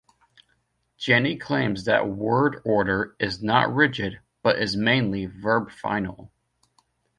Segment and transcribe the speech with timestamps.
[0.97, 6.31] Jany claims that word order is not rigid but is mainly verb-final.